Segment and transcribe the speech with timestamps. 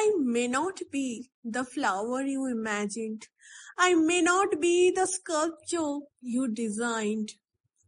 [0.00, 3.26] I may not be the flower you imagined.
[3.76, 7.32] I may not be the sculpture you designed.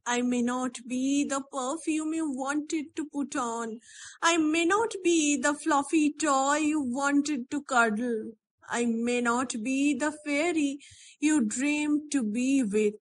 [0.04, 3.78] I may not be the perfume you wanted to put on.
[4.20, 8.32] I may not be the fluffy toy you wanted to cuddle.
[8.68, 10.80] I may not be the fairy
[11.20, 13.00] you dreamed to be with.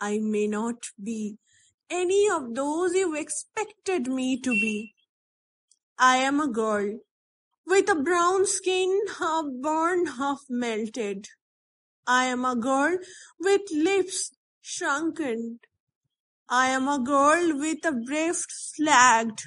[0.00, 1.38] I may not be
[1.88, 4.92] any of those you expected me to be.
[5.98, 6.98] I am a girl
[7.68, 11.28] with a brown skin half burned, half melted.
[12.06, 12.96] I am a girl
[13.38, 14.32] with lips
[14.62, 15.60] shrunken.
[16.48, 19.42] I am a girl with a breast slagged.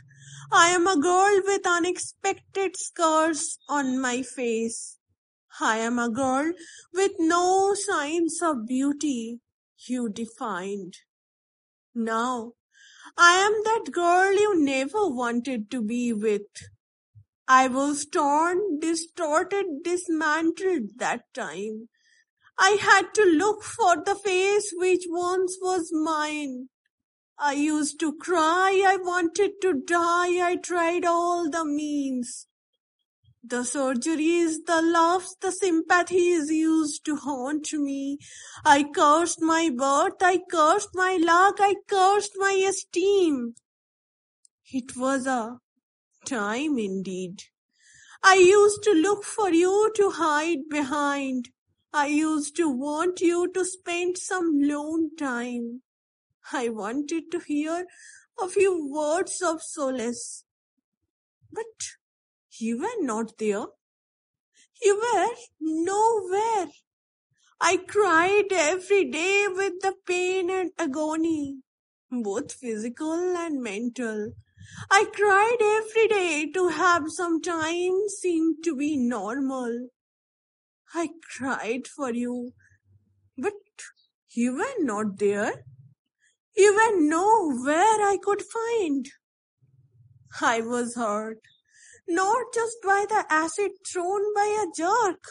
[0.51, 4.99] I am a girl with unexpected scars on my face.
[5.59, 6.51] I am a girl
[6.93, 9.39] with no signs of beauty
[9.87, 10.97] you defined.
[11.95, 12.53] Now,
[13.17, 16.69] I am that girl you never wanted to be with.
[17.53, 21.89] I was torn, distorted, dismantled that time.
[22.57, 26.69] I had to look for the face which once was mine.
[27.37, 32.47] I used to cry, I wanted to die, I tried all the means.
[33.43, 38.19] The surgeries, the loves, the sympathies used to haunt me.
[38.63, 43.55] I cursed my birth, I cursed my luck, I cursed my esteem.
[44.71, 45.59] It was a
[46.25, 47.43] time indeed.
[48.23, 51.49] I used to look for you to hide behind.
[51.93, 55.81] I used to want you to spend some lone time.
[56.53, 57.85] I wanted to hear
[58.39, 60.45] a few words of solace.
[61.51, 61.65] But
[62.57, 63.65] you were not there.
[64.83, 66.67] You were nowhere.
[67.59, 71.57] I cried every day with the pain and agony,
[72.09, 74.33] both physical and mental.
[74.89, 79.89] I cried every day to have some time seem to be normal.
[80.93, 82.53] I cried for you,
[83.37, 83.53] but
[84.31, 85.63] you were not there.
[86.55, 89.07] You were nowhere I could find.
[90.41, 91.39] I was hurt,
[92.07, 95.23] not just by the acid thrown by a jerk.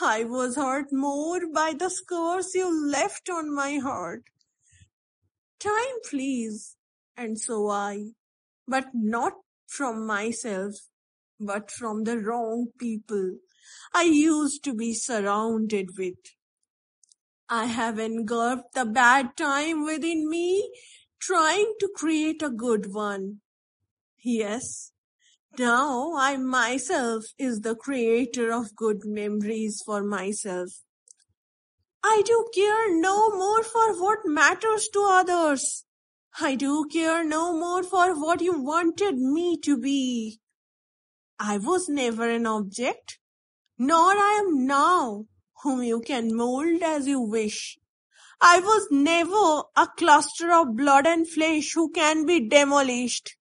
[0.00, 4.22] I was hurt more by the scars you left on my heart.
[5.58, 6.76] Time flees,
[7.16, 8.12] and so I,
[8.68, 9.32] but not
[9.66, 10.74] from myself,
[11.40, 13.38] but from the wrong people
[13.94, 16.18] I used to be surrounded with.
[17.48, 20.70] I have engulfed the bad time within me,
[21.18, 23.40] trying to create a good one.
[24.22, 24.92] Yes,
[25.58, 30.70] now I myself is the creator of good memories for myself.
[32.04, 35.84] I do care no more for what matters to others.
[36.40, 40.40] I do care no more for what you wanted me to be.
[41.38, 43.18] I was never an object,
[43.78, 45.26] nor I am now
[45.62, 47.78] whom you can mold as you wish.
[48.40, 53.36] I was never a cluster of blood and flesh who can be demolished.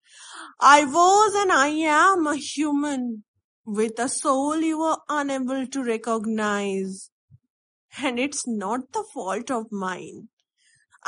[0.60, 3.24] I was and I am a human
[3.64, 7.12] with a soul you were unable to recognize.
[8.02, 10.30] And it's not the fault of mine.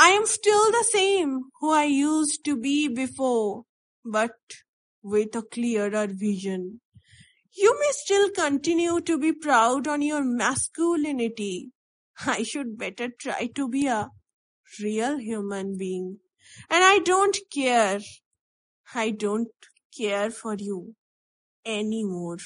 [0.02, 3.64] I am still the same who I used to be before,
[4.06, 4.32] but
[5.04, 6.80] with a clearer vision.
[7.52, 11.72] You may still continue to be proud on your masculinity.
[12.26, 14.10] I should better try to be a
[14.82, 16.20] real human being.
[16.70, 18.00] And I don't care.
[18.96, 19.50] I don't
[19.98, 20.96] care for you
[21.66, 22.38] anymore.